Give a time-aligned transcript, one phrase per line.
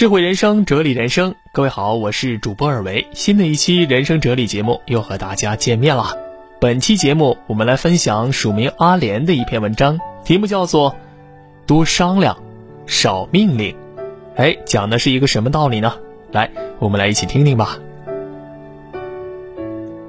[0.00, 1.34] 智慧人生，哲理人生。
[1.52, 3.06] 各位好，我是主播尔维。
[3.12, 6.16] 新的一期人生哲理节目又和大家见面了。
[6.58, 10.96] 本期节目我们来分享署名阿莲的一篇文章，题目叫做
[11.68, 12.34] “多商量，
[12.86, 13.76] 少命令”。
[14.36, 15.92] 哎，讲的是一个什么道理呢？
[16.32, 17.78] 来，我们来一起听听吧。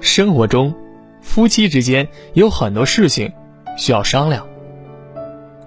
[0.00, 0.72] 生活中，
[1.20, 3.32] 夫妻之间有很多事情
[3.76, 4.46] 需要商量，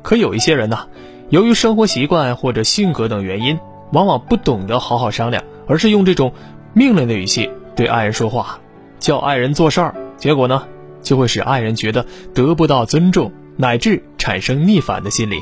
[0.02, 0.88] 可有一些人呢，
[1.28, 3.60] 由于生活习惯或者性格等原因。
[3.94, 6.34] 往往不懂得好好商量，而是用这种
[6.74, 8.60] 命令的语气对爱人说话，
[9.00, 10.64] 叫爱人做事儿，结果呢，
[11.02, 15.42] 就会使爱人觉得得不到尊重，乃至产生逆反的心理，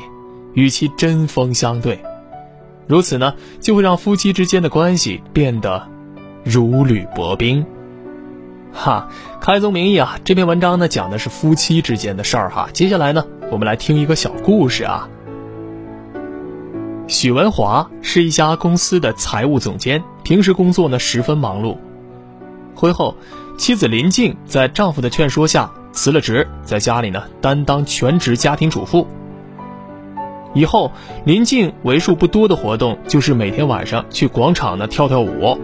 [0.54, 1.98] 与其针锋相对。
[2.86, 5.88] 如此呢，就会让夫妻之间的关系变得
[6.44, 7.64] 如履薄冰。
[8.72, 9.08] 哈，
[9.40, 12.68] 开宗明义啊，这篇文章呢讲的是夫妻之间的事儿哈。
[12.72, 15.08] 接下来呢，我们来听一个小故事啊。
[17.08, 21.76] 许文华是一家公司的财务总监，平时工作呢十分忙碌。
[22.74, 23.14] 婚后，
[23.58, 29.06] 妻子林静在丈夫的劝说下辞了职，在家里呢担当全职家庭主妇。
[30.54, 30.92] 以后，
[31.24, 35.58] 林静为数不多的活动就是每天晚上去广场呢跳跳舞。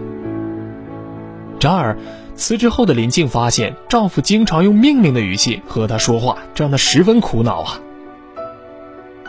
[1.61, 1.97] 然而，
[2.35, 7.79] 辞职后的林静发现丈夫经常用命令的语气和她说话，这让她十分苦恼啊。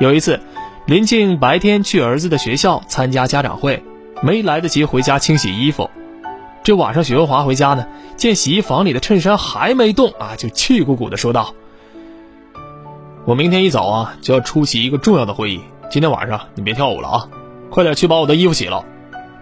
[0.01, 0.41] 有一次。
[0.87, 3.83] 林静白天去儿子的学校参加家长会，
[4.23, 5.89] 没来得及回家清洗衣服。
[6.65, 11.55] 这晚上许文华回家呢，见洗衣房里的衬衫还没动啊，就气鼓鼓的说道
[13.25, 17.29] ：“我明天一早啊就要出席一个重要的会议，今天晚上你别跳舞了啊，
[17.71, 18.85] 快点去把我的衣服洗了，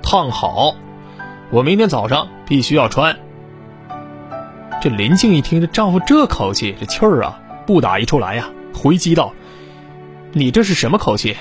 [0.02, 0.75] 烫好，
[1.50, 3.17] 我明天早上必须要穿。”
[4.83, 9.33] 这林静一听这丈夫这口气，这气儿啊不打一处来呀，回击道。
[10.33, 11.37] 你这是什么口气？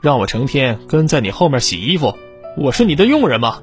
[0.00, 2.14] 让我成天跟在你后面洗衣服？
[2.56, 3.58] 我是你的佣人吗？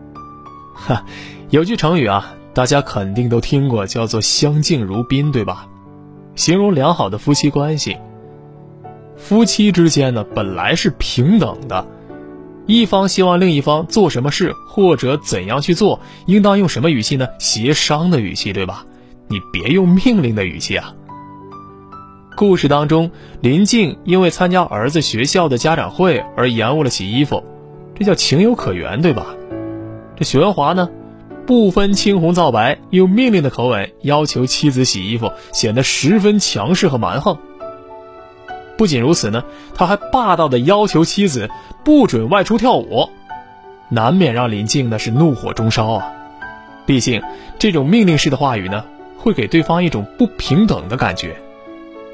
[0.76, 1.04] 哈，
[1.50, 5.66] 有句成语啊，大家肯定都听过，叫做“相敬如宾”，对吧？
[6.34, 7.96] 形容良好的夫妻关系。
[9.16, 11.86] 夫妻之间呢，本来是平等的，
[12.66, 17.26] 一方希望另一方做什么事或者怎样去做，应当用什么语气呢？
[17.38, 18.84] 协商的语气，对吧？
[19.28, 20.94] 你别用命令的语气啊。
[22.36, 23.10] 故事当中，
[23.40, 27.42] 林静因为参加儿子学校的家长会而延误了洗衣服，
[27.94, 29.28] 这叫情有可原，对吧？
[30.16, 30.90] 这许文华呢，
[31.46, 37.38] 不分青红皂白，用命令的口吻要求妻子洗衣服，显得十分强势和蛮横。
[38.76, 39.42] 不仅如此呢，
[39.74, 41.48] 他还霸道的要求妻子
[41.84, 43.08] 不准外出跳舞，
[43.88, 46.12] 难免让林静呢是怒火中烧啊。
[46.84, 47.22] 毕竟，
[47.58, 48.84] 这种命令式的话语呢，
[49.16, 51.34] 会给对方一种不平等的感觉。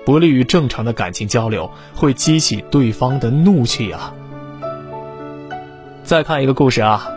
[0.05, 4.13] 不利于正常的感情交流，会激起对方的怒气啊！
[6.03, 7.09] 再看一个故事啊，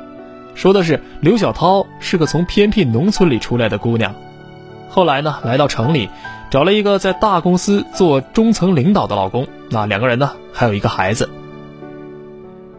[0.54, 4.14] 说的是刘小涛是个从偏僻农村里出来的姑娘，
[4.90, 6.10] 后来呢来到城里，
[6.52, 11.30] 找了一个在大公司做中层领导的老公，那两个人呢还有一个孩子。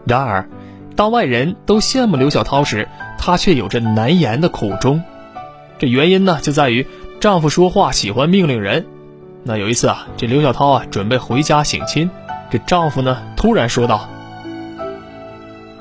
[0.04, 0.48] 然而，
[0.94, 5.02] 当外人都羡慕刘小涛时，她却有着难言的苦衷。
[5.78, 6.86] 这原因呢就在于
[7.18, 8.86] 丈夫说话喜欢命令人。
[9.48, 12.10] 那有一次啊，这刘小涛啊准备回家省亲，
[12.50, 14.08] 这丈夫呢突然说道：“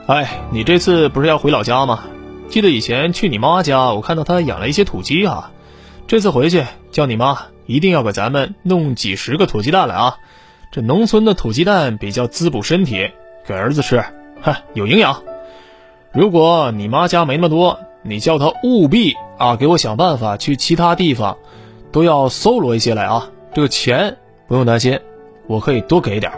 [0.06, 2.04] 哎，你这次不是要回老家吗？
[2.48, 5.50] 记得以前去你妈家，我看到她养了一些土鸡啊。
[6.06, 10.18] 这次回去叫你妈一定要给咱们弄几十个土鸡蛋来啊！
[10.72, 13.10] 这农村的土鸡蛋比较滋补身体，
[13.48, 14.06] 给儿子吃，
[14.44, 15.24] 哈，有营养。
[16.12, 21.36] 如果你妈家没那么多，你叫她务必啊给我想办法去其他地方，
[21.92, 24.18] 都要搜罗一些来啊。”这个钱
[24.50, 25.00] 不用担心，
[25.48, 26.30] 我可以多给点。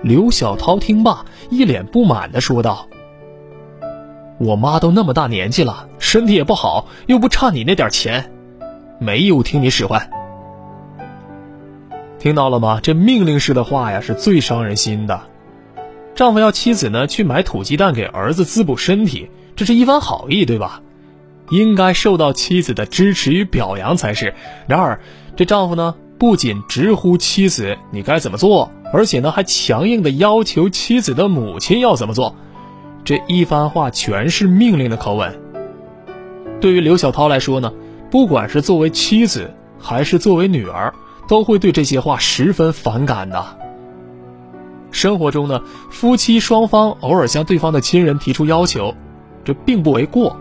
[0.00, 2.86] 刘小涛听罢，一脸不满的说道
[4.38, 8.30] ：“我妈都那么大年纪了，身体也不好，又不差你那点钱，
[9.00, 10.08] 没义务听你使唤。”
[12.20, 12.78] 听到了吗？
[12.80, 15.20] 这命令式的话呀，是最伤人心的。
[16.14, 20.80] 丈夫要妻子呢去买土鸡蛋给儿子滋补身体，这是一番好意，对吧？
[21.50, 24.32] 应该受到妻子的支持与表扬才是。
[24.66, 25.00] 然而，
[25.36, 32.36] 这丈夫呢，不仅直呼妻子你该怎么做，而且呢，还强硬的要求妻子的母亲要怎么做。
[33.04, 35.36] 这一番话全是命令的口吻。
[36.60, 37.72] 对于刘小涛来说呢，
[38.12, 40.94] 不管是作为妻子还是作为女儿，
[41.26, 43.44] 都会对这些话十分反感的。
[44.92, 45.60] 生活中呢，
[45.90, 48.94] 夫妻双方偶尔向对方的亲人提出要求，
[49.44, 50.36] 这并不为过，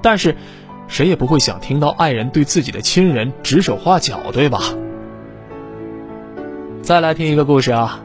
[0.00, 0.34] 但是。
[0.92, 4.60] 谁也不会想听到爱人对自己的亲人指手画脚，对吧？
[6.82, 7.98] 再来听一个故事啊。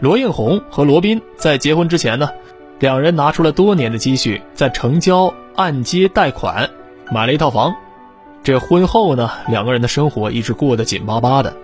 [0.00, 2.30] 罗应红和罗宾在结婚之前呢，
[2.78, 6.70] 两人拿出了多年的积蓄，在城郊按揭贷款
[7.12, 7.76] 买了一套房。
[8.42, 11.54] 这婚后呢，两个人的生活一直过得紧巴巴的。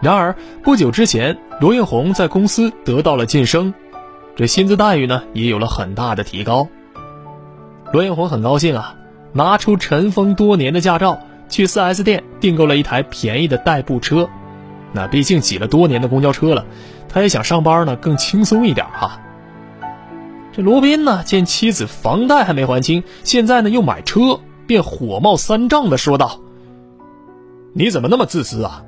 [0.00, 0.34] 然而
[0.64, 3.72] 不久之前，罗应红在公司得到了晋升，
[4.34, 6.66] 这薪资待遇呢也有了很大的提高。
[7.92, 8.96] 罗应红很高兴啊，
[9.32, 11.18] 拿出尘封多年的驾照，
[11.48, 14.28] 去 4S 店订购了一台便宜的代步车。
[14.92, 16.66] 那毕竟挤了多年的公交车了，
[17.08, 19.20] 他也想上班呢更轻松一点哈。
[20.52, 24.40] 这罗宾呢，见妻子房贷还没还清，现在呢又买车。
[24.66, 26.38] 便火冒三丈的说道
[27.74, 28.84] ：“你怎么那么自私啊？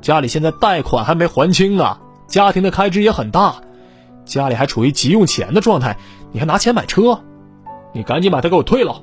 [0.00, 3.54] 家里现在贷款还没还清啊，家庭的开支也很大，
[4.24, 5.96] 家里还处于急用钱的状态，
[6.32, 7.20] 你还拿钱买车？
[7.92, 9.00] 你赶紧把它给我退了！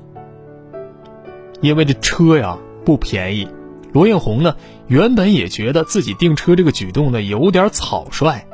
[1.61, 3.47] 因为这车呀不便宜。
[3.93, 4.55] 罗应红呢
[4.87, 8.45] 原本也觉得自己订车这个举动呢有点草率，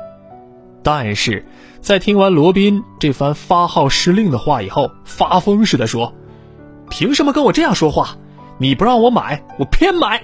[0.82, 1.44] 但是
[1.80, 6.14] 在听完罗宾这番发号施令的话以后，发疯似的说。”
[6.90, 8.16] 凭什么跟我这样说话？
[8.58, 10.22] 你不让我买，我偏买。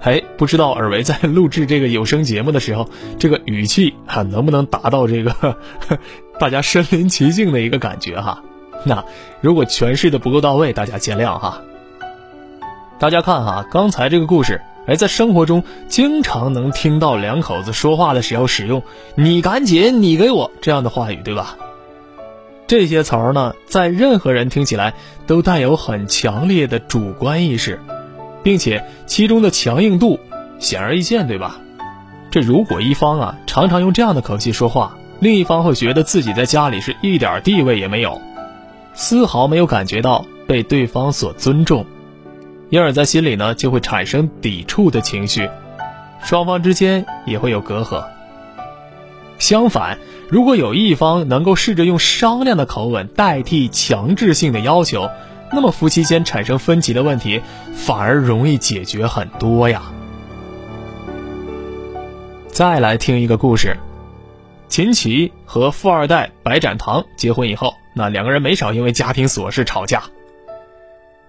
[0.00, 2.88] 哎，不知道尔维在录制这个有声节目的时候，
[3.18, 5.58] 这个语气啊，能不能达到这个
[6.38, 8.42] 大家身临其境的一个感觉哈？
[8.84, 9.04] 那
[9.40, 11.62] 如果诠释的不够到位，大家见谅哈。
[12.98, 18.82] 大家看哈，刚才这个故事，哎，在生活中经常能听到两口子说话的时候使用
[19.14, 21.56] “你赶紧，你给我”这样的话语，对吧？
[22.66, 24.94] 这些词儿呢，在任何人听起来
[25.26, 27.80] 都带有很强烈的主观意识，
[28.42, 30.18] 并且其中的强硬度
[30.58, 31.60] 显而易见，对吧？
[32.30, 38.20] 这如果一方啊常常用这样的口气说话，另一方会觉得自己在家里是一点地位也没有，
[39.00, 41.86] 丝毫没有感觉到被对方所尊重，
[42.68, 45.48] 因而，在心里呢就会产生抵触的情绪，
[46.20, 48.04] 双方之间也会有隔阂。
[49.38, 49.96] 相反，
[50.28, 55.08] 如果有一方能够试着用商量的口吻代替强制性的要求，
[55.52, 57.40] 那么夫妻间产生分歧的问题
[57.72, 59.80] 反而容易解决很多呀。
[62.48, 63.76] 再来听一个故事：
[64.68, 70.04] 秦琪和富二代白展堂结婚以后，那两个人没少因为家庭琐事吵架。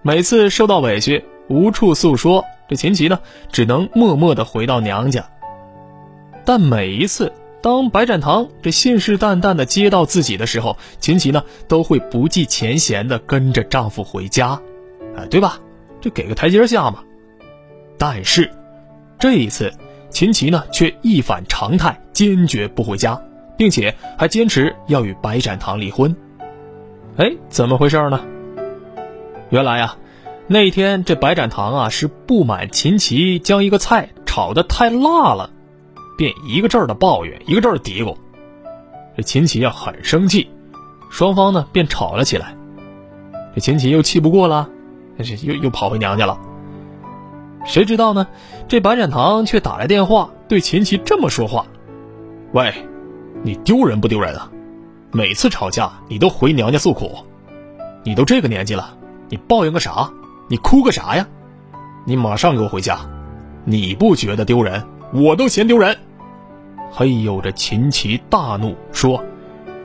[0.00, 3.18] 每次受到委屈无处诉说，这秦琪呢
[3.52, 5.28] 只能默默的回到娘家。
[6.46, 7.30] 但每一次。
[7.62, 14.58] 当白展堂这信誓旦旦的接到自己的时候，秦琪呢都会不计前嫌的跟着丈夫回家，
[15.14, 15.58] 哎，对吧？
[16.00, 17.00] 这给个台阶下嘛。
[17.98, 18.50] 但是
[19.18, 19.70] 这一次，
[20.08, 23.20] 秦琪呢却一反常态，坚决不回家，
[23.58, 26.16] 并且还坚持要与白展堂离婚。
[27.20, 28.18] 哎，怎么回事呢？
[29.50, 29.98] 原来啊，
[30.46, 35.50] 那天这白展堂啊是不满秦琪将一个菜炒得太辣了。
[36.16, 38.16] 便一个劲儿的抱怨，一个劲儿嘀咕，
[39.18, 40.48] 这秦琪啊很生气，
[41.10, 42.56] 双方呢便吵了起来。
[43.54, 44.70] 这秦琪又气不过了，
[45.18, 46.38] 那是又又跑回娘家了。
[47.66, 48.28] 谁知道呢？
[48.66, 51.66] 这白展堂却打来电话对秦琪这么说话
[52.52, 52.72] ：“喂，
[53.42, 54.50] 你丢人不丢人啊？
[55.12, 57.12] 每次吵架你都回娘家诉苦，
[58.04, 58.96] 你都这个年纪了，
[59.28, 60.10] 你抱怨个啥？
[60.48, 61.26] 你哭个啥呀？
[62.04, 62.98] 你马上给我回家！
[63.64, 65.96] 你不觉得丢人，我都嫌丢人。”
[66.92, 67.40] 嘿呦！
[67.40, 69.22] 这秦琪大怒说：“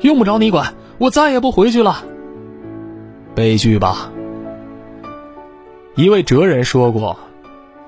[0.02, 2.04] 用不着你管，我再也不回去了。”
[3.36, 4.12] 悲剧吧。
[5.96, 7.18] 一位哲人说过：“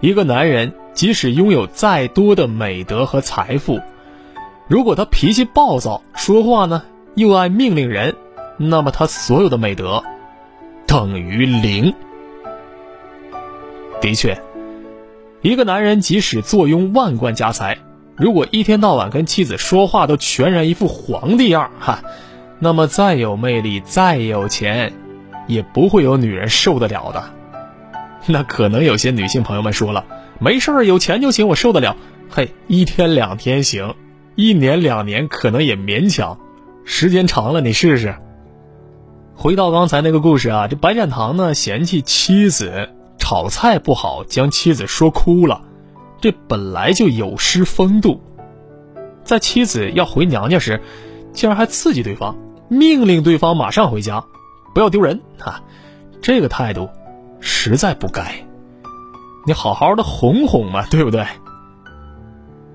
[0.01, 3.79] 一个男人即使拥有再多的美德和财富，
[4.67, 6.83] 如果他脾气暴躁，说话呢
[7.17, 8.15] 又爱命令人，
[8.57, 10.03] 那么他所有的美德
[10.85, 11.95] 等于零。”
[13.99, 14.39] 的确，
[15.41, 17.79] 一个男人即使坐拥万贯家财。
[18.15, 22.03] 如果一天到晚跟妻子说话都全然一副皇帝样哈，
[22.59, 24.93] 那么再有魅力、再有钱，
[25.47, 27.23] 也不会有女人受得了的。
[28.27, 30.05] 那可能有些女性朋友们说了，
[30.37, 31.97] 没事儿，有钱就行，我受得了。
[32.29, 33.95] 嘿，一天两天行，
[34.35, 36.37] 一年两年可能也勉强，
[36.89, 38.15] 时间长了你试试。
[39.35, 42.89] 回到刚才那个故事啊，这白展堂呢嫌弃妻子
[43.19, 45.61] 炒菜不好，将妻子说哭了。
[46.21, 48.21] 这本来就有失风度，
[49.25, 50.81] 在妻子要回娘家时，
[51.33, 52.37] 竟然还刺激对方，
[52.69, 54.23] 命令对方马上回家，
[54.73, 55.61] 不要丢人啊！
[56.21, 56.89] 这个态度
[57.41, 58.33] 实在不该。
[59.45, 61.27] 你好好的哄哄嘛，对不对？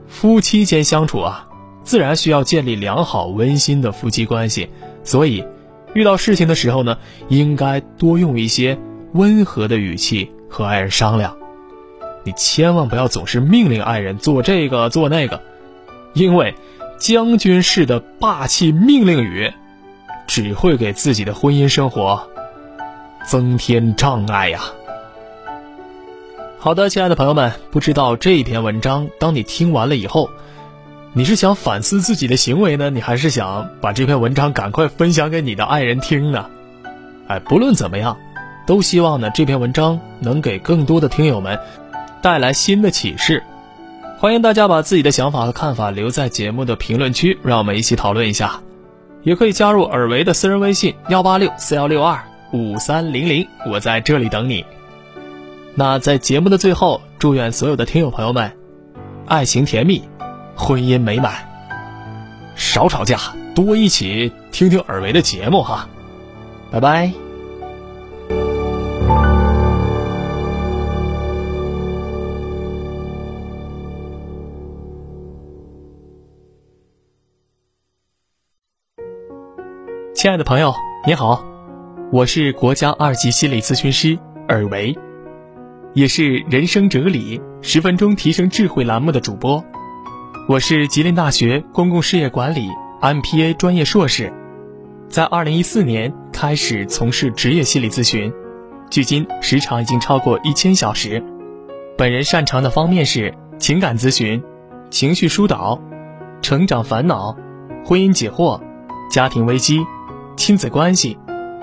[0.06, 1.46] 夫妻间相处啊，
[1.84, 4.68] 自然需要建立良好温馨的夫妻关系，
[5.04, 5.44] 所以
[5.94, 6.98] 遇到事情的时候呢，
[7.28, 8.78] 应该多用一些
[9.12, 11.36] 温和的语气和爱人商量。
[12.24, 15.42] 你千万不要总是命令爱人做这个做那个，
[16.14, 16.54] 因为
[16.98, 19.52] 将军式的霸气命令语，
[20.28, 22.28] 只会给自己的婚姻生活
[23.26, 24.60] 增添障碍呀。
[26.60, 30.30] 好的，亲爱的朋友们，不知道这篇文章，当你听完了以后，
[31.14, 36.46] 你是想反思自己的行为呢，你还是想把这篇文章赶快分享给你的爱人听呢？
[37.26, 38.16] 哎，不论怎么样，
[38.66, 41.58] 都希望呢这篇文章能给更多的听友们
[42.22, 43.42] 带来新的启示。
[44.16, 48.62] 欢迎大家把自己的想法和看法留在节目的评论区，让我们一起讨论一下。
[49.22, 52.18] 也可以加入尔维的私人微信幺八六四幺六二
[52.54, 54.64] 五三零零，我在这里等你。
[55.74, 58.50] 那在节目的最后，祝愿所有的听友朋友们，
[59.26, 60.02] 爱情甜蜜，
[60.64, 61.34] 婚姻美满，
[62.54, 63.18] 少吵架，
[63.52, 65.88] 多一起听听尔维的节目哈，
[66.70, 67.10] 拜拜。
[80.14, 80.72] 亲爱的朋友，
[81.04, 81.44] 你好，
[82.12, 84.16] 我是国家二级心理咨询师
[84.46, 84.96] 尔维。
[85.94, 89.62] 也是人生哲理十分钟提升智慧栏目的主播，
[90.48, 92.68] 我是吉林大学公共事业管理
[93.00, 94.32] MPA 专业硕士，
[95.08, 98.32] 在二零一四年开始从事职业心理咨询，
[98.90, 101.22] 距今时长已经超过一千小时。
[101.96, 104.42] 本人擅长的方面是情感咨询、
[104.90, 105.80] 情绪疏导、
[106.42, 107.36] 成长烦恼、
[107.84, 108.60] 婚姻解惑、
[109.10, 109.80] 家庭危机、
[110.36, 111.16] 亲子关系、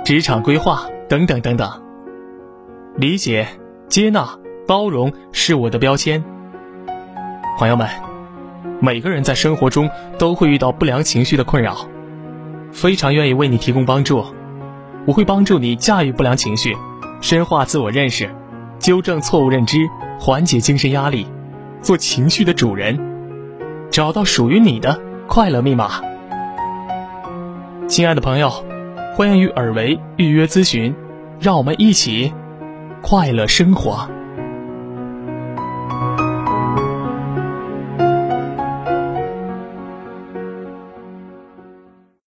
[0.05, 1.69] 职场规划等等等等。
[2.95, 3.47] 理解。
[3.89, 6.23] 接纳、包容是我的标签。
[7.57, 7.89] 朋友们，
[8.81, 11.87] 每个人在生活中都会遇到不良情绪的困扰，
[12.71, 14.23] 非常愿意为你提供帮助。
[15.05, 16.75] 我会帮助你驾驭不良情绪，
[17.19, 18.29] 深化自我认识，
[18.79, 19.79] 纠正错误认知，
[20.19, 21.27] 缓解精神压力，
[21.81, 22.97] 做情绪的主人，
[23.91, 26.01] 找到属于你的快乐密码。
[27.87, 28.49] 亲爱的朋友，
[29.15, 30.95] 欢迎与尔维预约咨询，
[31.39, 32.31] 让我们一起。
[33.01, 34.09] 快乐生活。